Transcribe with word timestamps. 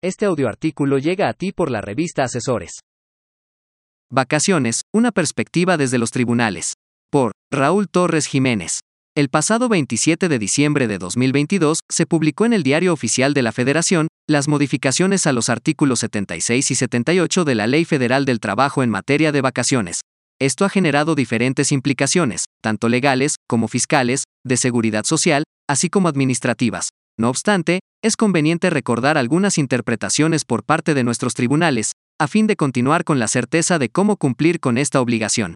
Este 0.00 0.26
audioartículo 0.26 0.98
llega 0.98 1.28
a 1.28 1.32
ti 1.32 1.50
por 1.50 1.72
la 1.72 1.80
revista 1.80 2.22
Asesores. 2.22 2.78
Vacaciones, 4.12 4.82
una 4.94 5.10
perspectiva 5.10 5.76
desde 5.76 5.98
los 5.98 6.12
tribunales. 6.12 6.74
Por 7.10 7.32
Raúl 7.52 7.88
Torres 7.88 8.26
Jiménez. 8.26 8.78
El 9.16 9.28
pasado 9.28 9.68
27 9.68 10.28
de 10.28 10.38
diciembre 10.38 10.86
de 10.86 10.98
2022 10.98 11.80
se 11.90 12.06
publicó 12.06 12.46
en 12.46 12.52
el 12.52 12.62
Diario 12.62 12.92
Oficial 12.92 13.34
de 13.34 13.42
la 13.42 13.50
Federación 13.50 14.06
las 14.28 14.46
modificaciones 14.46 15.26
a 15.26 15.32
los 15.32 15.48
artículos 15.48 15.98
76 15.98 16.70
y 16.70 16.74
78 16.76 17.44
de 17.44 17.54
la 17.56 17.66
Ley 17.66 17.84
Federal 17.84 18.24
del 18.24 18.38
Trabajo 18.38 18.84
en 18.84 18.90
materia 18.90 19.32
de 19.32 19.40
vacaciones. 19.40 20.02
Esto 20.40 20.64
ha 20.64 20.68
generado 20.68 21.16
diferentes 21.16 21.72
implicaciones, 21.72 22.44
tanto 22.62 22.88
legales 22.88 23.34
como 23.48 23.66
fiscales, 23.66 24.22
de 24.46 24.58
seguridad 24.58 25.02
social, 25.02 25.42
así 25.68 25.90
como 25.90 26.06
administrativas. 26.06 26.90
No 27.20 27.30
obstante, 27.30 27.80
es 28.00 28.16
conveniente 28.16 28.70
recordar 28.70 29.18
algunas 29.18 29.58
interpretaciones 29.58 30.44
por 30.44 30.62
parte 30.62 30.94
de 30.94 31.02
nuestros 31.02 31.34
tribunales, 31.34 31.92
a 32.20 32.28
fin 32.28 32.46
de 32.46 32.54
continuar 32.54 33.02
con 33.02 33.18
la 33.18 33.26
certeza 33.26 33.80
de 33.80 33.88
cómo 33.88 34.16
cumplir 34.16 34.60
con 34.60 34.78
esta 34.78 35.00
obligación. 35.00 35.54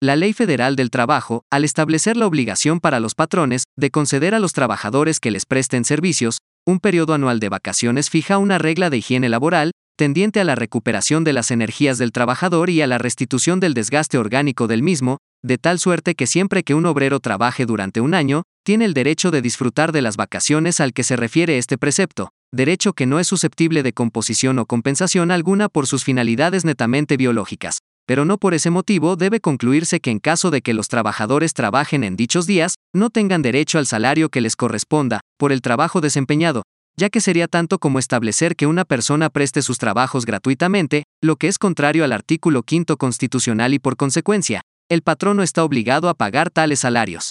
La 0.00 0.14
Ley 0.14 0.32
Federal 0.32 0.76
del 0.76 0.90
Trabajo, 0.90 1.42
al 1.50 1.64
establecer 1.64 2.16
la 2.16 2.26
obligación 2.26 2.78
para 2.78 3.00
los 3.00 3.14
patrones 3.14 3.64
de 3.76 3.90
conceder 3.90 4.34
a 4.34 4.38
los 4.38 4.52
trabajadores 4.52 5.18
que 5.18 5.32
les 5.32 5.46
presten 5.46 5.84
servicios, 5.84 6.38
un 6.66 6.78
periodo 6.78 7.14
anual 7.14 7.40
de 7.40 7.48
vacaciones 7.48 8.08
fija 8.08 8.38
una 8.38 8.58
regla 8.58 8.88
de 8.88 8.98
higiene 8.98 9.28
laboral, 9.28 9.72
tendiente 9.96 10.40
a 10.40 10.44
la 10.44 10.54
recuperación 10.54 11.24
de 11.24 11.32
las 11.32 11.50
energías 11.50 11.98
del 11.98 12.12
trabajador 12.12 12.68
y 12.70 12.82
a 12.82 12.86
la 12.86 12.98
restitución 12.98 13.60
del 13.60 13.74
desgaste 13.74 14.18
orgánico 14.18 14.66
del 14.66 14.82
mismo, 14.82 15.18
de 15.42 15.58
tal 15.58 15.78
suerte 15.78 16.14
que 16.14 16.26
siempre 16.26 16.62
que 16.62 16.74
un 16.74 16.86
obrero 16.86 17.20
trabaje 17.20 17.66
durante 17.66 18.00
un 18.00 18.14
año, 18.14 18.42
tiene 18.64 18.86
el 18.86 18.94
derecho 18.94 19.30
de 19.30 19.42
disfrutar 19.42 19.92
de 19.92 20.02
las 20.02 20.16
vacaciones 20.16 20.80
al 20.80 20.92
que 20.92 21.04
se 21.04 21.16
refiere 21.16 21.58
este 21.58 21.78
precepto, 21.78 22.30
derecho 22.52 22.94
que 22.94 23.06
no 23.06 23.20
es 23.20 23.26
susceptible 23.26 23.82
de 23.82 23.92
composición 23.92 24.58
o 24.58 24.66
compensación 24.66 25.30
alguna 25.30 25.68
por 25.68 25.86
sus 25.86 26.02
finalidades 26.02 26.64
netamente 26.64 27.16
biológicas. 27.16 27.78
Pero 28.06 28.24
no 28.24 28.36
por 28.36 28.52
ese 28.52 28.70
motivo 28.70 29.16
debe 29.16 29.40
concluirse 29.40 30.00
que 30.00 30.10
en 30.10 30.18
caso 30.18 30.50
de 30.50 30.60
que 30.60 30.74
los 30.74 30.88
trabajadores 30.88 31.54
trabajen 31.54 32.04
en 32.04 32.16
dichos 32.16 32.46
días, 32.46 32.74
no 32.94 33.10
tengan 33.10 33.42
derecho 33.42 33.78
al 33.78 33.86
salario 33.86 34.28
que 34.28 34.40
les 34.40 34.56
corresponda, 34.56 35.20
por 35.38 35.52
el 35.52 35.62
trabajo 35.62 36.00
desempeñado, 36.00 36.62
ya 36.98 37.10
que 37.10 37.20
sería 37.20 37.48
tanto 37.48 37.78
como 37.78 37.98
establecer 37.98 38.56
que 38.56 38.66
una 38.66 38.84
persona 38.84 39.30
preste 39.30 39.62
sus 39.62 39.78
trabajos 39.78 40.26
gratuitamente, 40.26 41.04
lo 41.22 41.36
que 41.36 41.48
es 41.48 41.58
contrario 41.58 42.04
al 42.04 42.12
artículo 42.12 42.62
quinto 42.62 42.96
constitucional 42.96 43.74
y 43.74 43.78
por 43.78 43.96
consecuencia, 43.96 44.62
el 44.88 45.02
patrono 45.02 45.42
está 45.42 45.64
obligado 45.64 46.08
a 46.08 46.14
pagar 46.14 46.50
tales 46.50 46.80
salarios. 46.80 47.30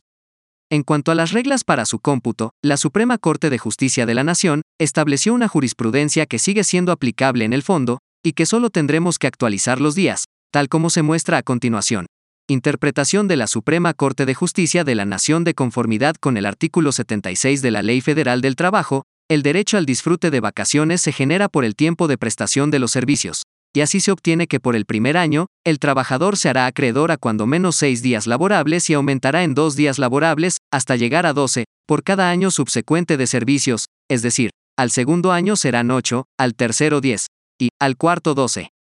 En 0.70 0.83
cuanto 0.83 1.11
a 1.11 1.16
las 1.16 1.31
reglas 1.31 1.64
para 1.64 1.86
su 1.86 2.00
cómputo, 2.00 2.52
la 2.64 2.78
Suprema 2.78 3.17
Corte 3.17 3.50
de 3.50 3.59
Justicia 3.59 4.05
de 4.05 4.16
la 4.16 4.23
Nación 4.23 4.64
estableció 4.80 5.33
una 5.33 5.47
jurisprudencia 5.47 6.25
que 6.25 6.39
sigue 6.39 6.64
siendo 6.64 6.92
aplicable 6.92 7.45
en 7.45 7.53
el 7.53 7.61
fondo, 7.61 8.00
y 8.25 8.33
que 8.33 8.45
solo 8.45 8.70
tendremos 8.70 9.20
que 9.20 9.27
actualizar 9.27 9.80
los 9.80 9.95
días, 9.95 10.25
tal 10.52 10.70
como 10.70 10.89
se 10.89 11.03
muestra 11.03 11.38
a 11.38 11.44
continuación. 11.44 12.08
Interpretación 12.50 13.27
de 13.27 13.38
la 13.38 13.48
Suprema 13.48 13.94
Corte 13.94 14.25
de 14.25 14.33
Justicia 14.33 14.83
de 14.83 14.95
la 14.95 15.05
Nación 15.05 15.44
de 15.44 15.53
conformidad 15.53 16.16
con 16.16 16.38
el 16.38 16.45
artículo 16.45 16.92
76 16.92 17.61
de 17.61 17.72
la 17.72 17.83
Ley 17.83 18.02
Federal 18.02 18.42
del 18.42 18.55
Trabajo, 18.55 19.03
el 19.29 19.43
derecho 19.43 19.77
al 19.77 19.85
disfrute 19.85 20.31
de 20.31 20.39
vacaciones 20.39 21.02
se 21.02 21.11
genera 21.11 21.49
por 21.49 21.66
el 21.66 21.75
tiempo 21.75 22.07
de 22.07 22.17
prestación 22.17 22.71
de 22.71 22.79
los 22.79 22.91
servicios, 22.91 23.43
y 23.75 23.81
así 23.81 23.99
se 23.99 24.11
obtiene 24.11 24.47
que 24.47 24.59
por 24.59 24.75
el 24.75 24.85
primer 24.85 25.17
año, 25.17 25.47
el 25.65 25.80
trabajador 25.80 26.38
se 26.38 26.49
hará 26.49 26.67
acreedor 26.67 27.11
a 27.11 27.17
cuando 27.17 27.47
menos 27.47 27.75
seis 27.75 28.02
días 28.03 28.27
laborables 28.27 28.89
y 28.89 28.93
aumentará 28.93 29.43
en 29.43 29.55
dos 29.55 29.75
días 29.75 29.97
laborables, 29.97 30.57
hasta 30.71 30.95
llegar 30.95 31.25
a 31.25 31.33
12, 31.33 31.65
por 31.88 32.03
cada 32.03 32.30
año 32.30 32.52
subsecuente 32.52 33.17
de 33.17 33.27
servicios, 33.27 33.85
es 34.09 34.21
decir, 34.21 34.52
al 34.77 34.91
segundo 34.91 35.31
año 35.31 35.55
serán 35.55 35.89
8, 35.89 36.25
al 36.37 36.55
tercero 36.55 37.02
10, 37.02 37.27
y, 37.59 37.69
al 37.80 37.97
cuarto 37.97 38.33
12. 38.33 38.72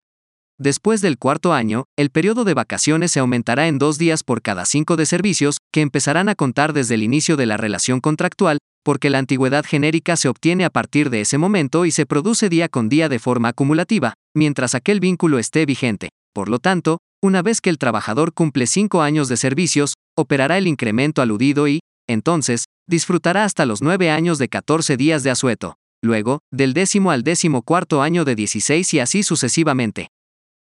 Después 0.58 1.00
del 1.00 1.18
cuarto 1.18 1.52
año, 1.52 1.84
el 1.96 2.10
periodo 2.10 2.44
de 2.44 2.54
vacaciones 2.54 3.10
se 3.12 3.20
aumentará 3.20 3.68
en 3.68 3.78
dos 3.78 3.98
días 3.98 4.22
por 4.22 4.42
cada 4.42 4.64
cinco 4.64 4.96
de 4.96 5.06
servicios, 5.06 5.58
que 5.72 5.80
empezarán 5.80 6.28
a 6.28 6.34
contar 6.34 6.72
desde 6.72 6.94
el 6.94 7.02
inicio 7.02 7.36
de 7.36 7.46
la 7.46 7.56
relación 7.56 8.00
contractual, 8.00 8.58
porque 8.84 9.10
la 9.10 9.18
antigüedad 9.18 9.64
genérica 9.64 10.16
se 10.16 10.28
obtiene 10.28 10.64
a 10.64 10.70
partir 10.70 11.10
de 11.10 11.20
ese 11.20 11.38
momento 11.38 11.84
y 11.84 11.90
se 11.90 12.06
produce 12.06 12.48
día 12.48 12.68
con 12.68 12.88
día 12.88 13.08
de 13.08 13.18
forma 13.18 13.48
acumulativa, 13.48 14.14
mientras 14.34 14.74
aquel 14.74 15.00
vínculo 15.00 15.38
esté 15.38 15.66
vigente. 15.66 16.10
Por 16.34 16.48
lo 16.48 16.58
tanto, 16.58 16.98
una 17.22 17.42
vez 17.42 17.60
que 17.60 17.70
el 17.70 17.78
trabajador 17.78 18.32
cumple 18.32 18.66
cinco 18.66 19.02
años 19.02 19.28
de 19.28 19.36
servicios, 19.36 19.94
operará 20.16 20.58
el 20.58 20.66
incremento 20.66 21.22
aludido 21.22 21.68
y, 21.68 21.80
entonces, 22.08 22.64
disfrutará 22.88 23.44
hasta 23.44 23.64
los 23.64 23.80
nueve 23.80 24.10
años 24.10 24.38
de 24.38 24.48
14 24.48 24.96
días 24.96 25.22
de 25.22 25.30
asueto. 25.30 25.76
Luego, 26.04 26.40
del 26.52 26.74
décimo 26.74 27.12
al 27.12 27.22
décimo 27.22 27.62
cuarto 27.62 28.02
año 28.02 28.24
de 28.24 28.34
16 28.34 28.94
y 28.94 28.98
así 28.98 29.22
sucesivamente. 29.22 30.08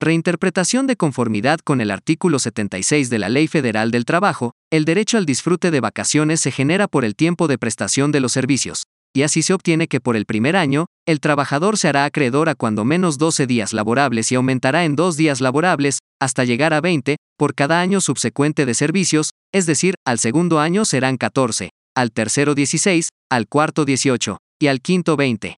Reinterpretación 0.05 0.87
de 0.87 0.97
conformidad 0.97 1.61
con 1.61 1.81
el 1.81 1.91
artículo 1.91 2.39
76 2.39 3.09
de 3.09 3.19
la 3.19 3.31
Ley 3.31 3.49
Federal 3.49 3.91
del 3.91 4.05
Trabajo, 4.05 4.53
el 4.71 4.85
derecho 4.85 5.17
al 5.17 5.25
disfrute 5.25 5.71
de 5.71 5.81
vacaciones 5.81 6.43
se 6.43 6.51
genera 6.51 6.89
por 6.89 7.07
el 7.07 7.17
tiempo 7.17 7.49
de 7.49 7.57
prestación 7.57 8.13
de 8.13 8.21
los 8.21 8.31
servicios, 8.33 8.83
y 9.15 9.23
así 9.23 9.41
se 9.41 9.55
obtiene 9.55 9.89
que 9.89 10.03
por 10.03 10.15
el 10.17 10.27
primer 10.27 10.57
año, 10.57 10.89
el 11.07 11.21
trabajador 11.21 11.79
se 11.79 11.89
hará 11.89 12.05
acreedor 12.05 12.51
a 12.51 12.55
cuando 12.55 12.85
menos 12.85 13.17
12 13.17 13.47
días 13.47 13.73
laborables 13.73 14.31
y 14.31 14.35
aumentará 14.35 14.85
en 14.85 14.95
dos 14.95 15.17
días 15.17 15.41
laborables, 15.41 16.01
hasta 16.21 16.45
llegar 16.45 16.75
a 16.75 16.83
20, 16.83 17.17
por 17.39 17.55
cada 17.55 17.81
año 17.81 18.03
subsecuente 18.03 18.67
de 18.67 18.75
servicios, 18.75 19.31
es 19.55 19.65
decir, 19.65 19.95
al 20.05 20.19
segundo 20.19 20.61
año 20.61 20.85
serán 20.85 21.17
14, 21.17 21.71
al 21.97 22.13
tercero 22.13 22.55
16, 22.55 23.09
al 23.31 23.49
cuarto 23.49 23.87
18, 23.87 24.37
y 24.61 24.67
al 24.67 24.83
quinto 24.83 25.17
20. 25.17 25.57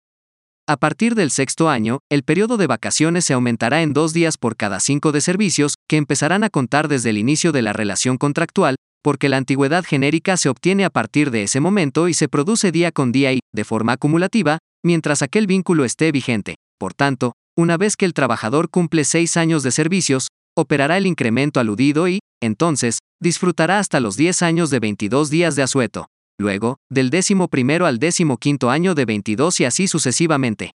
A 0.69 0.77
partir 0.77 1.15
del 1.15 1.31
sexto 1.31 1.69
año, 1.69 2.01
el 2.11 2.25
periodo 2.25 2.57
de 2.57 2.67
vacaciones 2.67 3.25
se 3.25 3.35
aumentará 3.35 3.83
en 3.83 3.93
dos 3.93 4.13
días 4.13 4.37
por 4.37 4.57
cada 4.57 4.81
cinco 4.81 5.13
de 5.13 5.21
servicios, 5.21 5.75
que 5.89 5.97
empezarán 5.97 6.43
a 6.43 6.51
contar 6.51 6.89
desde 6.89 7.11
el 7.11 7.19
inicio 7.19 7.53
de 7.53 7.63
la 7.63 7.73
relación 7.73 8.19
contractual, 8.19 8.75
porque 9.01 9.29
la 9.29 9.37
antigüedad 9.37 9.85
genérica 9.85 10.37
se 10.37 10.49
obtiene 10.49 10.85
a 10.85 10.91
partir 10.91 11.31
de 11.31 11.45
ese 11.45 11.61
momento 11.61 12.09
y 12.09 12.15
se 12.15 12.29
produce 12.29 12.73
día 12.73 12.91
con 12.91 13.13
día 13.13 13.33
y, 13.33 13.39
de 13.55 13.63
forma 13.63 13.93
acumulativa, 13.93 14.59
mientras 14.85 15.23
aquel 15.23 15.47
vínculo 15.47 15.85
esté 15.85 16.11
vigente. 16.11 16.57
Por 16.81 16.95
tanto, 16.95 17.35
una 17.57 17.77
vez 17.77 17.95
que 17.97 18.05
el 18.05 18.13
trabajador 18.13 18.69
cumple 18.69 19.05
seis 19.05 19.37
años 19.37 19.63
de 19.63 19.71
servicios, 19.71 20.27
operará 20.57 20.97
el 20.97 21.07
incremento 21.07 21.61
aludido 21.61 22.09
y, 22.09 22.19
entonces, 22.43 22.99
disfrutará 23.23 23.79
hasta 23.79 24.01
los 24.01 24.17
10 24.17 24.43
años 24.43 24.71
de 24.71 24.81
22 24.81 25.31
días 25.31 25.55
de 25.55 25.63
asueto 25.63 26.09
luego, 26.39 26.77
del 26.91 27.11
décimo 27.11 27.49
primero 27.49 27.87
al 27.87 27.99
décimo 27.99 28.37
quinto 28.37 28.71
año 28.71 28.95
de 28.95 29.05
22 29.05 29.61
y 29.61 29.65
así 29.65 29.89
sucesivamente. 29.89 30.73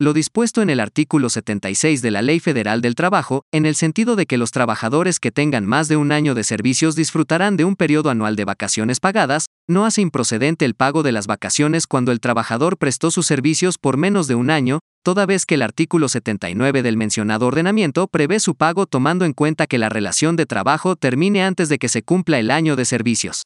Lo 0.00 0.12
dispuesto 0.12 0.60
en 0.60 0.70
el 0.70 0.80
artículo 0.80 1.30
76 1.30 2.02
de 2.02 2.10
la 2.10 2.20
Ley 2.20 2.40
Federal 2.40 2.80
del 2.80 2.96
Trabajo, 2.96 3.44
en 3.52 3.64
el 3.64 3.76
sentido 3.76 4.16
de 4.16 4.26
que 4.26 4.38
los 4.38 4.50
trabajadores 4.50 5.20
que 5.20 5.30
tengan 5.30 5.64
más 5.64 5.86
de 5.86 5.96
un 5.96 6.10
año 6.10 6.34
de 6.34 6.42
servicios 6.42 6.96
disfrutarán 6.96 7.56
de 7.56 7.64
un 7.64 7.76
periodo 7.76 8.10
anual 8.10 8.34
de 8.34 8.44
vacaciones 8.44 8.98
pagadas, 8.98 9.46
no 9.68 9.86
hace 9.86 10.00
improcedente 10.00 10.64
el 10.64 10.74
pago 10.74 11.04
de 11.04 11.12
las 11.12 11.28
vacaciones 11.28 11.86
cuando 11.86 12.10
el 12.10 12.18
trabajador 12.18 12.76
prestó 12.76 13.12
sus 13.12 13.26
servicios 13.26 13.78
por 13.78 13.96
menos 13.96 14.26
de 14.26 14.34
un 14.34 14.50
año, 14.50 14.80
toda 15.04 15.26
vez 15.26 15.46
que 15.46 15.54
el 15.54 15.62
artículo 15.62 16.08
79 16.08 16.82
del 16.82 16.96
mencionado 16.96 17.46
ordenamiento 17.46 18.08
prevé 18.08 18.40
su 18.40 18.56
pago 18.56 18.86
tomando 18.86 19.24
en 19.24 19.32
cuenta 19.32 19.68
que 19.68 19.78
la 19.78 19.90
relación 19.90 20.34
de 20.34 20.46
trabajo 20.46 20.96
termine 20.96 21.44
antes 21.44 21.68
de 21.68 21.78
que 21.78 21.88
se 21.88 22.02
cumpla 22.02 22.40
el 22.40 22.50
año 22.50 22.74
de 22.74 22.84
servicios. 22.84 23.44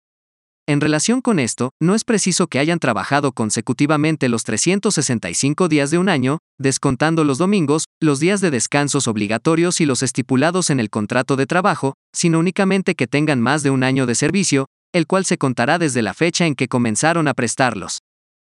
En 0.68 0.82
relación 0.82 1.22
con 1.22 1.38
esto, 1.38 1.70
no 1.80 1.94
es 1.94 2.04
preciso 2.04 2.46
que 2.46 2.58
hayan 2.58 2.78
trabajado 2.78 3.32
consecutivamente 3.32 4.28
los 4.28 4.44
365 4.44 5.66
días 5.66 5.90
de 5.90 5.96
un 5.96 6.10
año, 6.10 6.40
descontando 6.58 7.24
los 7.24 7.38
domingos, 7.38 7.84
los 8.02 8.20
días 8.20 8.42
de 8.42 8.50
descansos 8.50 9.08
obligatorios 9.08 9.80
y 9.80 9.86
los 9.86 10.02
estipulados 10.02 10.68
en 10.68 10.78
el 10.78 10.90
contrato 10.90 11.36
de 11.36 11.46
trabajo, 11.46 11.94
sino 12.14 12.38
únicamente 12.38 12.94
que 12.94 13.06
tengan 13.06 13.40
más 13.40 13.62
de 13.62 13.70
un 13.70 13.82
año 13.82 14.04
de 14.04 14.14
servicio, 14.14 14.66
el 14.92 15.06
cual 15.06 15.24
se 15.24 15.38
contará 15.38 15.78
desde 15.78 16.02
la 16.02 16.12
fecha 16.12 16.44
en 16.44 16.54
que 16.54 16.68
comenzaron 16.68 17.28
a 17.28 17.32
prestarlos. 17.32 18.00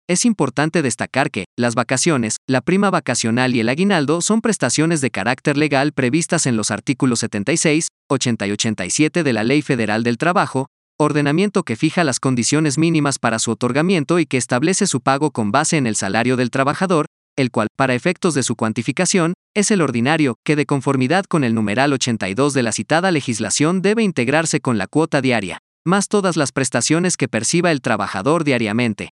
Es 0.09 0.25
importante 0.25 0.81
destacar 0.81 1.31
que, 1.31 1.45
las 1.57 1.75
vacaciones, 1.75 2.35
la 2.45 2.59
prima 2.59 2.89
vacacional 2.89 3.55
y 3.55 3.61
el 3.61 3.69
aguinaldo 3.69 4.19
son 4.19 4.41
prestaciones 4.41 4.99
de 4.99 5.11
carácter 5.11 5.55
legal 5.55 5.93
previstas 5.93 6.45
en 6.45 6.57
los 6.57 6.71
artículos 6.71 7.19
76, 7.19 7.87
80 8.09 8.47
y 8.47 8.51
87 8.51 9.23
de 9.23 9.33
la 9.33 9.45
Ley 9.45 9.61
Federal 9.61 10.03
del 10.03 10.17
Trabajo, 10.17 10.67
ordenamiento 10.99 11.63
que 11.63 11.75
fija 11.75 12.03
las 12.03 12.19
condiciones 12.19 12.77
mínimas 12.77 13.19
para 13.19 13.37
su 13.39 13.51
otorgamiento 13.51 14.19
y 14.19 14.25
que 14.25 14.37
establece 14.37 14.87
su 14.87 15.01
pago 15.01 15.31
con 15.31 15.51
base 15.51 15.77
en 15.77 15.85
el 15.85 15.95
salario 15.95 16.35
del 16.35 16.49
trabajador, 16.49 17.05
el 17.35 17.51
cual, 17.51 17.67
para 17.77 17.93
efectos 17.93 18.33
de 18.33 18.41
su 18.41 18.55
cuantificación, 18.55 19.33
es 19.55 19.69
el 19.69 19.81
ordinario, 19.81 20.37
que 20.43 20.55
de 20.55 20.65
conformidad 20.65 21.25
con 21.25 21.43
el 21.43 21.53
numeral 21.53 21.93
82 21.93 22.53
de 22.53 22.63
la 22.63 22.71
citada 22.71 23.11
legislación 23.11 23.83
debe 23.83 24.01
integrarse 24.01 24.59
con 24.59 24.79
la 24.79 24.87
cuota 24.87 25.21
diaria, 25.21 25.59
más 25.85 26.07
todas 26.07 26.35
las 26.35 26.51
prestaciones 26.51 27.15
que 27.15 27.27
perciba 27.27 27.71
el 27.71 27.81
trabajador 27.81 28.43
diariamente. 28.43 29.11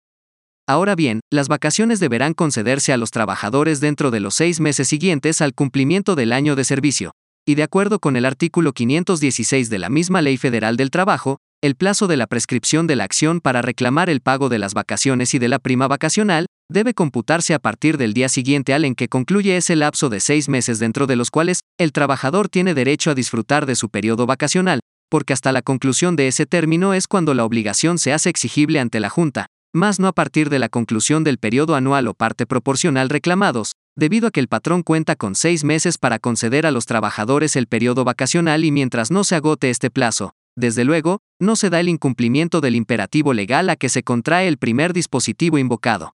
Ahora 0.68 0.96
bien, 0.96 1.20
las 1.32 1.48
vacaciones 1.48 2.00
deberán 2.00 2.34
concederse 2.34 2.94
a 2.94 2.98
los 2.98 3.12
trabajadores 3.12 3.80
dentro 3.80 4.10
de 4.10 4.20
los 4.20 4.34
seis 4.34 4.60
meses 4.60 4.88
siguientes 4.88 5.40
al 5.40 5.54
cumplimiento 5.54 6.16
del 6.16 6.34
año 6.34 6.56
de 6.56 6.64
servicio, 6.64 7.12
y 7.46 7.54
de 7.54 7.62
acuerdo 7.62 8.00
con 8.00 8.16
el 8.16 8.26
artículo 8.26 8.74
516 8.74 9.70
de 9.70 9.78
la 9.78 9.90
misma 9.90 10.24
Ley 10.24 10.38
Federal 10.38 10.78
del 10.78 10.90
Trabajo, 10.90 11.38
el 11.66 11.76
plazo 11.76 12.06
de 12.06 12.16
la 12.16 12.28
prescripción 12.28 12.86
de 12.86 12.96
la 12.96 13.06
acción 13.06 13.42
para 13.42 13.64
reclamar 13.64 14.08
el 14.12 14.22
pago 14.22 14.50
de 14.50 14.60
las 14.60 14.76
vacaciones 14.76 15.34
y 15.34 15.40
de 15.40 15.48
la 15.48 15.58
prima 15.58 15.88
vacacional 15.88 16.46
debe 16.70 16.94
computarse 16.94 17.56
a 17.56 17.60
partir 17.60 17.98
del 17.98 18.14
día 18.14 18.30
siguiente 18.30 18.76
al 18.76 18.86
en 18.86 18.94
que 18.94 19.08
concluye 19.08 19.58
ese 19.58 19.76
lapso 19.76 20.10
de 20.10 20.20
seis 20.20 20.48
meses 20.48 20.78
dentro 20.78 21.08
de 21.08 21.16
los 21.16 21.32
cuales 21.32 21.62
el 21.80 21.92
trabajador 21.92 22.50
tiene 22.50 22.76
derecho 22.76 23.10
a 23.10 23.16
disfrutar 23.16 23.66
de 23.66 23.76
su 23.76 23.90
periodo 23.90 24.28
vacacional, 24.28 24.80
porque 25.10 25.34
hasta 25.34 25.52
la 25.52 25.64
conclusión 25.64 26.16
de 26.16 26.28
ese 26.28 26.46
término 26.46 26.94
es 26.94 27.08
cuando 27.08 27.34
la 27.34 27.46
obligación 27.46 27.98
se 27.98 28.14
hace 28.14 28.30
exigible 28.30 28.80
ante 28.80 29.00
la 29.00 29.10
Junta, 29.10 29.48
más 29.74 30.00
no 30.00 30.08
a 30.08 30.14
partir 30.14 30.52
de 30.52 30.60
la 30.60 30.70
conclusión 30.70 31.24
del 31.24 31.40
periodo 31.40 31.74
anual 31.74 32.08
o 32.08 32.14
parte 32.14 32.46
proporcional 32.46 33.10
reclamados, 33.10 33.72
debido 33.96 34.28
a 34.28 34.32
que 34.32 34.40
el 34.40 34.50
patrón 34.50 34.84
cuenta 34.84 35.16
con 35.16 35.34
seis 35.34 35.64
meses 35.64 35.98
para 35.98 36.20
conceder 36.20 36.68
a 36.68 36.72
los 36.72 36.86
trabajadores 36.86 37.56
el 37.56 37.66
periodo 37.66 38.04
vacacional 38.04 38.64
y 38.64 38.72
mientras 38.72 39.10
no 39.10 39.24
se 39.24 39.34
agote 39.34 39.72
este 39.72 39.90
plazo, 39.90 40.36
desde 40.56 40.86
luego, 40.86 41.20
no 41.40 41.56
se 41.56 41.70
da 41.70 41.80
el 41.80 41.90
incumplimiento 41.90 42.62
del 42.62 42.76
imperativo 42.76 43.34
legal 43.34 43.70
a 43.70 43.76
que 43.76 43.90
se 43.90 44.04
contrae 44.04 44.48
el 44.48 44.58
primer 44.58 44.94
dispositivo 44.94 45.58
invocado. 45.58 46.16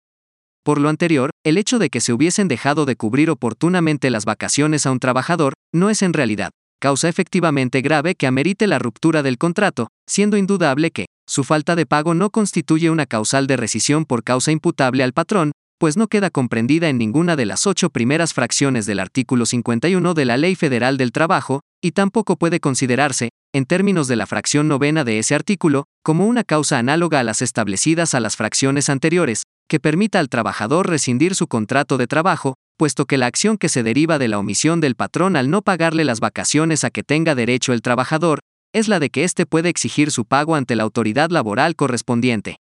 Por 0.64 0.82
lo 0.82 0.90
anterior, 0.90 1.30
el 1.46 1.58
hecho 1.58 1.80
de 1.80 1.90
que 1.90 2.02
se 2.02 2.12
hubiesen 2.12 2.48
dejado 2.48 2.86
de 2.86 2.96
cubrir 2.96 3.30
oportunamente 3.30 4.10
las 4.10 4.26
vacaciones 4.26 4.86
a 4.86 4.92
un 4.92 5.00
trabajador 5.00 5.54
no 5.74 5.90
es 5.90 6.02
en 6.02 6.14
realidad 6.14 6.52
causa 6.82 7.08
efectivamente 7.10 7.82
grave 7.82 8.16
que 8.16 8.28
amerite 8.28 8.68
la 8.68 8.78
ruptura 8.78 9.24
del 9.24 9.38
contrato, 9.38 9.88
siendo 10.08 10.38
indudable 10.38 10.92
que 10.92 11.06
su 11.28 11.44
falta 11.44 11.76
de 11.76 11.86
pago 11.86 12.14
no 12.14 12.30
constituye 12.30 12.90
una 12.90 13.06
causal 13.06 13.48
de 13.48 13.58
rescisión 13.58 14.06
por 14.06 14.24
causa 14.24 14.52
imputable 14.52 15.04
al 15.04 15.14
patrón, 15.14 15.52
pues 15.80 15.98
no 15.98 16.08
queda 16.08 16.30
comprendida 16.30 16.88
en 16.88 16.98
ninguna 16.98 17.36
de 17.36 17.46
las 17.46 17.66
ocho 17.66 17.90
primeras 17.90 18.34
fracciones 18.34 18.86
del 18.86 19.00
artículo 19.00 19.46
51 19.46 20.14
de 20.14 20.26
la 20.26 20.38
Ley 20.38 20.56
Federal 20.56 20.98
del 20.98 21.12
Trabajo, 21.12 21.62
y 21.82 21.92
tampoco 21.92 22.36
puede 22.36 22.60
considerarse, 22.60 23.30
en 23.56 23.66
términos 23.66 24.10
de 24.10 24.18
la 24.18 24.28
fracción 24.28 24.68
novena 24.68 25.06
de 25.06 25.18
ese 25.18 25.34
artículo, 25.34 25.86
como 26.04 26.26
una 26.26 26.44
causa 26.44 26.78
análoga 26.78 27.22
a 27.22 27.24
las 27.24 27.42
establecidas 27.42 28.14
a 28.14 28.20
las 28.20 28.36
fracciones 28.36 28.90
anteriores, 28.90 29.44
que 29.70 29.80
permita 29.80 30.20
al 30.20 30.28
trabajador 30.28 30.90
rescindir 30.90 31.36
su 31.36 31.48
contrato 31.48 31.96
de 31.96 32.06
trabajo, 32.06 32.56
puesto 32.78 33.06
que 33.06 33.18
la 33.18 33.28
acción 33.28 33.58
que 33.58 33.70
se 33.70 33.82
deriva 33.82 34.20
de 34.20 34.28
la 34.28 34.40
omisión 34.40 34.82
del 34.82 34.96
patrón 34.96 35.38
al 35.38 35.50
no 35.50 35.62
pagarle 35.62 36.04
las 36.04 36.20
vacaciones 36.20 36.84
a 36.84 36.90
que 36.90 37.04
tenga 37.04 37.34
derecho 37.34 37.72
el 37.72 37.82
trabajador, 37.82 38.40
es 38.74 38.90
la 38.90 39.00
de 39.00 39.10
que 39.10 39.24
éste 39.24 39.46
puede 39.46 39.70
exigir 39.70 40.12
su 40.12 40.26
pago 40.26 40.56
ante 40.56 40.76
la 40.76 40.84
autoridad 40.84 41.30
laboral 41.30 41.78
correspondiente. 41.78 42.58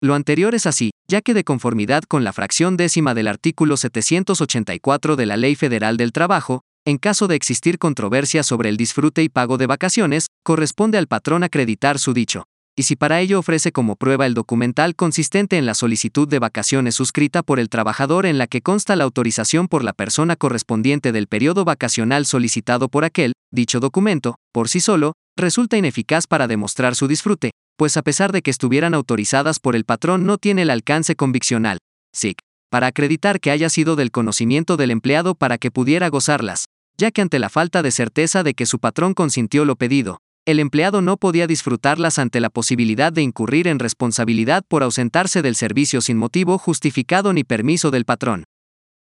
Lo 0.00 0.14
anterior 0.14 0.54
es 0.54 0.64
así, 0.64 0.92
ya 1.08 1.22
que 1.22 1.34
de 1.34 1.42
conformidad 1.42 2.04
con 2.04 2.22
la 2.22 2.32
fracción 2.32 2.76
décima 2.76 3.14
del 3.14 3.26
artículo 3.26 3.76
784 3.76 5.16
de 5.16 5.26
la 5.26 5.36
Ley 5.36 5.56
Federal 5.56 5.96
del 5.96 6.12
Trabajo, 6.12 6.62
en 6.86 6.98
caso 6.98 7.28
de 7.28 7.36
existir 7.36 7.78
controversia 7.78 8.42
sobre 8.42 8.68
el 8.68 8.76
disfrute 8.76 9.22
y 9.22 9.28
pago 9.28 9.58
de 9.58 9.66
vacaciones, 9.66 10.26
corresponde 10.42 10.98
al 10.98 11.06
patrón 11.06 11.42
acreditar 11.42 11.98
su 11.98 12.14
dicho. 12.14 12.44
Y 12.76 12.84
si 12.84 12.96
para 12.96 13.20
ello 13.20 13.38
ofrece 13.38 13.72
como 13.72 13.96
prueba 13.96 14.24
el 14.24 14.34
documental 14.34 14.94
consistente 14.96 15.58
en 15.58 15.66
la 15.66 15.74
solicitud 15.74 16.26
de 16.26 16.38
vacaciones 16.38 16.94
suscrita 16.94 17.42
por 17.42 17.60
el 17.60 17.68
trabajador 17.68 18.24
en 18.24 18.38
la 18.38 18.46
que 18.46 18.62
consta 18.62 18.96
la 18.96 19.04
autorización 19.04 19.68
por 19.68 19.84
la 19.84 19.92
persona 19.92 20.36
correspondiente 20.36 21.12
del 21.12 21.26
periodo 21.26 21.64
vacacional 21.64 22.24
solicitado 22.24 22.88
por 22.88 23.04
aquel, 23.04 23.34
dicho 23.52 23.80
documento, 23.80 24.36
por 24.52 24.68
sí 24.68 24.80
solo, 24.80 25.12
resulta 25.36 25.76
ineficaz 25.76 26.26
para 26.26 26.46
demostrar 26.46 26.94
su 26.94 27.08
disfrute, 27.08 27.50
pues 27.76 27.96
a 27.96 28.02
pesar 28.02 28.32
de 28.32 28.40
que 28.40 28.50
estuvieran 28.50 28.94
autorizadas 28.94 29.58
por 29.58 29.76
el 29.76 29.84
patrón 29.84 30.24
no 30.24 30.38
tiene 30.38 30.62
el 30.62 30.70
alcance 30.70 31.16
conviccional, 31.16 31.78
SIC, 32.14 32.38
para 32.70 32.86
acreditar 32.86 33.40
que 33.40 33.50
haya 33.50 33.68
sido 33.68 33.96
del 33.96 34.10
conocimiento 34.10 34.76
del 34.76 34.90
empleado 34.90 35.34
para 35.34 35.58
que 35.58 35.70
pudiera 35.70 36.08
gozarlas, 36.08 36.66
ya 36.96 37.10
que 37.10 37.20
ante 37.20 37.38
la 37.38 37.50
falta 37.50 37.82
de 37.82 37.90
certeza 37.90 38.42
de 38.42 38.54
que 38.54 38.66
su 38.66 38.78
patrón 38.78 39.12
consintió 39.12 39.64
lo 39.64 39.76
pedido, 39.76 40.18
el 40.46 40.58
empleado 40.58 41.02
no 41.02 41.16
podía 41.16 41.46
disfrutarlas 41.46 42.18
ante 42.18 42.40
la 42.40 42.48
posibilidad 42.48 43.12
de 43.12 43.22
incurrir 43.22 43.68
en 43.68 43.78
responsabilidad 43.78 44.64
por 44.66 44.82
ausentarse 44.82 45.42
del 45.42 45.54
servicio 45.54 46.00
sin 46.00 46.16
motivo 46.16 46.56
justificado 46.56 47.32
ni 47.32 47.44
permiso 47.44 47.90
del 47.90 48.04
patrón. 48.04 48.44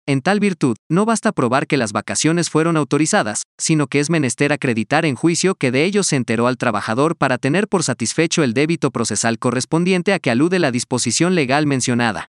En 0.04 0.20
tal 0.20 0.40
virtud, 0.40 0.76
no 0.90 1.04
basta 1.04 1.30
probar 1.30 1.68
que 1.68 1.76
las 1.76 1.92
vacaciones 1.92 2.50
fueron 2.50 2.76
autorizadas, 2.76 3.44
sino 3.56 3.86
que 3.86 4.00
es 4.00 4.10
menester 4.10 4.52
acreditar 4.52 5.06
en 5.06 5.14
juicio 5.14 5.54
que 5.54 5.70
de 5.70 5.84
ello 5.84 6.02
se 6.02 6.16
enteró 6.16 6.48
al 6.48 6.56
trabajador 6.56 7.16
para 7.16 7.38
tener 7.38 7.68
por 7.68 7.84
satisfecho 7.84 8.42
el 8.42 8.52
débito 8.52 8.90
procesal 8.90 9.38
correspondiente 9.38 10.12
a 10.12 10.18
que 10.18 10.32
alude 10.32 10.58
la 10.58 10.72
disposición 10.72 11.36
legal 11.36 11.66
mencionada. 11.66 12.31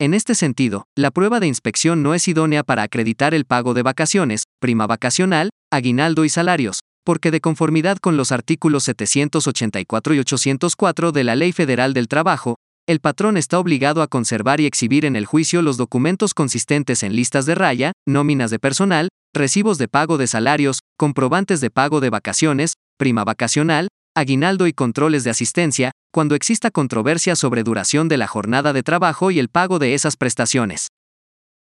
En 0.00 0.12
este 0.12 0.34
sentido, 0.34 0.88
la 0.96 1.12
prueba 1.12 1.38
de 1.38 1.46
inspección 1.46 2.02
no 2.02 2.14
es 2.14 2.26
idónea 2.26 2.64
para 2.64 2.82
acreditar 2.82 3.32
el 3.32 3.44
pago 3.44 3.74
de 3.74 3.82
vacaciones, 3.82 4.42
prima 4.60 4.88
vacacional, 4.88 5.50
aguinaldo 5.72 6.24
y 6.24 6.28
salarios, 6.28 6.80
porque 7.04 7.30
de 7.30 7.40
conformidad 7.40 7.98
con 7.98 8.16
los 8.16 8.32
artículos 8.32 8.82
784 8.84 10.14
y 10.14 10.18
804 10.18 11.12
de 11.12 11.22
la 11.22 11.36
Ley 11.36 11.52
Federal 11.52 11.94
del 11.94 12.08
Trabajo, 12.08 12.56
el 12.88 12.98
patrón 12.98 13.36
está 13.36 13.60
obligado 13.60 14.02
a 14.02 14.08
conservar 14.08 14.60
y 14.60 14.66
exhibir 14.66 15.04
en 15.04 15.14
el 15.14 15.26
juicio 15.26 15.62
los 15.62 15.76
documentos 15.76 16.34
consistentes 16.34 17.04
en 17.04 17.14
listas 17.14 17.46
de 17.46 17.54
raya, 17.54 17.92
nóminas 18.04 18.50
de 18.50 18.58
personal, 18.58 19.08
recibos 19.32 19.78
de 19.78 19.86
pago 19.86 20.18
de 20.18 20.26
salarios, 20.26 20.80
comprobantes 20.98 21.60
de 21.60 21.70
pago 21.70 22.00
de 22.00 22.10
vacaciones, 22.10 22.72
prima 22.98 23.22
vacacional, 23.22 23.86
aguinaldo 24.14 24.66
y 24.66 24.72
controles 24.72 25.24
de 25.24 25.30
asistencia, 25.30 25.90
cuando 26.12 26.34
exista 26.34 26.70
controversia 26.70 27.34
sobre 27.34 27.64
duración 27.64 28.08
de 28.08 28.16
la 28.16 28.26
jornada 28.26 28.72
de 28.72 28.82
trabajo 28.82 29.30
y 29.30 29.38
el 29.38 29.48
pago 29.48 29.78
de 29.78 29.94
esas 29.94 30.16
prestaciones. 30.16 30.88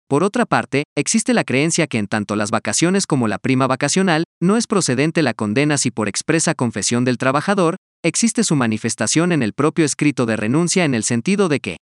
Por 0.08 0.24
otra 0.24 0.48
parte, 0.48 0.86
existe 0.98 1.36
la 1.36 1.44
creencia 1.44 1.86
que 1.86 2.00
en 2.00 2.08
tanto 2.08 2.36
las 2.36 2.50
vacaciones 2.50 3.06
como 3.06 3.28
la 3.28 3.38
prima 3.38 3.68
vacacional, 3.68 4.24
no 4.42 4.58
es 4.58 4.66
procedente 4.66 5.22
la 5.22 5.36
condena 5.36 5.78
si 5.78 5.92
por 5.92 6.08
expresa 6.08 6.56
confesión 6.56 7.06
del 7.06 7.20
trabajador, 7.20 7.76
existe 8.04 8.44
su 8.44 8.56
manifestación 8.56 9.32
en 9.32 9.44
el 9.44 9.54
propio 9.54 9.86
escrito 9.86 10.26
de 10.26 10.36
renuncia 10.36 10.84
en 10.84 10.96
el 10.96 11.04
sentido 11.04 11.48
de 11.48 11.60
que, 11.60 11.78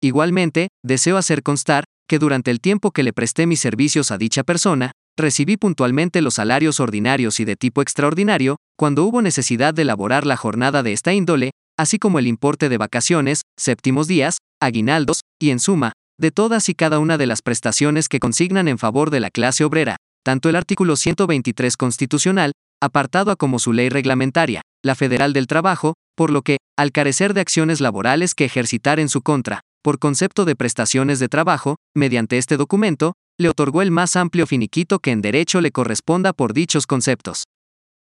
igualmente, 0.00 0.68
deseo 0.84 1.16
hacer 1.16 1.42
constar, 1.42 1.82
que 2.08 2.20
durante 2.20 2.52
el 2.52 2.60
tiempo 2.60 2.92
que 2.92 3.02
le 3.02 3.12
presté 3.12 3.46
mis 3.46 3.58
servicios 3.58 4.12
a 4.12 4.18
dicha 4.18 4.44
persona, 4.44 4.92
recibí 5.18 5.56
puntualmente 5.56 6.22
los 6.22 6.34
salarios 6.34 6.80
ordinarios 6.80 7.40
y 7.40 7.44
de 7.44 7.56
tipo 7.56 7.82
extraordinario, 7.82 8.56
cuando 8.78 9.04
hubo 9.04 9.22
necesidad 9.22 9.74
de 9.74 9.82
elaborar 9.82 10.26
la 10.26 10.36
jornada 10.36 10.82
de 10.82 10.92
esta 10.92 11.12
índole, 11.12 11.50
así 11.78 11.98
como 11.98 12.18
el 12.18 12.26
importe 12.26 12.68
de 12.68 12.78
vacaciones, 12.78 13.42
séptimos 13.58 14.06
días, 14.06 14.38
aguinaldos, 14.60 15.20
y 15.40 15.50
en 15.50 15.60
suma, 15.60 15.92
de 16.18 16.30
todas 16.30 16.68
y 16.68 16.74
cada 16.74 16.98
una 16.98 17.18
de 17.18 17.26
las 17.26 17.42
prestaciones 17.42 18.08
que 18.08 18.20
consignan 18.20 18.68
en 18.68 18.78
favor 18.78 19.10
de 19.10 19.20
la 19.20 19.30
clase 19.30 19.64
obrera, 19.64 19.96
tanto 20.24 20.48
el 20.48 20.56
artículo 20.56 20.96
123 20.96 21.76
constitucional, 21.76 22.52
apartado 22.80 23.30
a 23.30 23.36
como 23.36 23.58
su 23.58 23.72
ley 23.72 23.88
reglamentaria, 23.88 24.62
la 24.84 24.94
Federal 24.94 25.32
del 25.32 25.46
Trabajo, 25.46 25.94
por 26.16 26.30
lo 26.30 26.42
que, 26.42 26.58
al 26.76 26.92
carecer 26.92 27.34
de 27.34 27.40
acciones 27.40 27.80
laborales 27.80 28.34
que 28.34 28.44
ejercitar 28.44 29.00
en 29.00 29.08
su 29.08 29.22
contra, 29.22 29.60
por 29.82 29.98
concepto 29.98 30.44
de 30.44 30.56
prestaciones 30.56 31.18
de 31.18 31.28
trabajo, 31.28 31.76
mediante 31.94 32.38
este 32.38 32.56
documento, 32.56 33.14
le 33.42 33.50
otorgó 33.50 33.82
el 33.82 33.90
más 33.90 34.16
amplio 34.16 34.46
finiquito 34.46 34.98
que 34.98 35.10
en 35.10 35.20
derecho 35.20 35.60
le 35.60 35.70
corresponda 35.70 36.32
por 36.32 36.54
dichos 36.54 36.86
conceptos. 36.86 37.44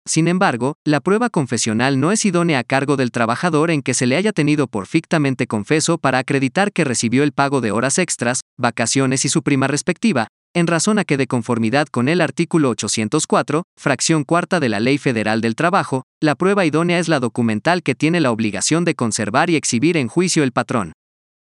Sin 0.05 0.27
embargo, 0.27 0.75
la 0.85 0.99
prueba 0.99 1.29
confesional 1.29 1.99
no 1.99 2.11
es 2.11 2.25
idónea 2.25 2.59
a 2.59 2.63
cargo 2.63 2.97
del 2.97 3.11
trabajador 3.11 3.71
en 3.71 3.81
que 3.81 3.93
se 3.93 4.05
le 4.05 4.17
haya 4.17 4.33
tenido 4.33 4.67
por 4.67 4.85
fictamente 4.85 5.47
confeso 5.47 5.97
para 5.97 6.17
acreditar 6.19 6.73
que 6.73 6.83
recibió 6.83 7.23
el 7.23 7.31
pago 7.31 7.61
de 7.61 7.71
horas 7.71 7.97
extras, 7.97 8.41
vacaciones 8.57 9.23
y 9.23 9.29
su 9.29 9.43
prima 9.43 9.67
respectiva, 9.67 10.27
en 10.53 10.67
razón 10.67 10.99
a 10.99 11.05
que 11.05 11.17
de 11.17 11.25
conformidad 11.25 11.87
con 11.87 12.09
el 12.09 12.21
artículo 12.21 12.69
804, 12.69 13.63
fracción 13.79 14.23
cuarta 14.23 14.59
de 14.59 14.69
la 14.69 14.79
Ley 14.79 14.97
Federal 14.97 15.41
del 15.41 15.55
Trabajo, 15.55 16.03
la 16.21 16.35
prueba 16.35 16.65
idónea 16.65 16.99
es 16.99 17.07
la 17.07 17.19
documental 17.19 17.81
que 17.81 17.95
tiene 17.95 18.19
la 18.19 18.31
obligación 18.31 18.85
de 18.85 18.95
conservar 18.95 19.49
y 19.49 19.55
exhibir 19.55 19.97
en 19.97 20.09
juicio 20.09 20.43
el 20.43 20.51
patrón. 20.51 20.91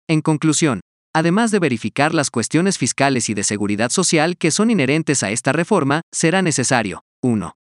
En 0.08 0.22
conclusión, 0.22 0.80
además 1.14 1.50
de 1.50 1.58
verificar 1.58 2.14
las 2.14 2.30
cuestiones 2.30 2.78
fiscales 2.78 3.28
y 3.28 3.34
de 3.34 3.44
seguridad 3.44 3.90
social 3.90 4.36
que 4.36 4.50
son 4.50 4.70
inherentes 4.70 5.22
a 5.22 5.30
esta 5.30 5.52
reforma, 5.52 6.02
será 6.12 6.42
necesario 6.42 7.04
1. 7.22 7.54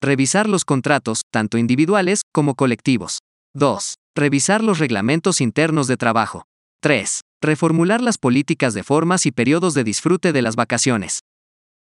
Revisar 0.00 0.48
los 0.48 0.64
contratos, 0.64 1.22
tanto 1.30 1.58
individuales 1.58 2.22
como 2.32 2.54
colectivos. 2.54 3.20
2. 3.54 3.94
Revisar 4.14 4.62
los 4.62 4.78
reglamentos 4.78 5.40
internos 5.40 5.86
de 5.86 5.96
trabajo. 5.96 6.44
3. 6.80 7.22
Reformular 7.40 8.00
las 8.00 8.18
políticas 8.18 8.74
de 8.74 8.82
formas 8.82 9.26
y 9.26 9.32
periodos 9.32 9.74
de 9.74 9.84
disfrute 9.84 10.32
de 10.32 10.42
las 10.42 10.56
vacaciones. 10.56 11.20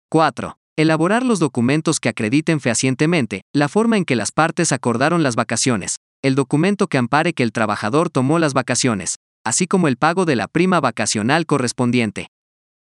4. 0.09 0.57
Elaborar 0.75 1.23
los 1.23 1.39
documentos 1.39 1.99
que 1.99 2.09
acrediten 2.09 2.59
fehacientemente 2.59 3.41
la 3.53 3.67
forma 3.67 3.97
en 3.97 4.05
que 4.05 4.15
las 4.15 4.31
partes 4.31 4.71
acordaron 4.71 5.21
las 5.21 5.35
vacaciones, 5.35 5.97
el 6.23 6.35
documento 6.35 6.87
que 6.87 6.97
ampare 6.97 7.33
que 7.33 7.43
el 7.43 7.51
trabajador 7.51 8.09
tomó 8.09 8.39
las 8.39 8.53
vacaciones, 8.53 9.17
así 9.43 9.67
como 9.67 9.87
el 9.87 9.97
pago 9.97 10.25
de 10.25 10.35
la 10.35 10.47
prima 10.47 10.79
vacacional 10.79 11.45
correspondiente. 11.45 12.32